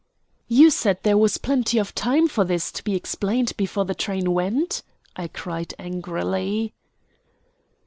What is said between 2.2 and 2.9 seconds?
for this to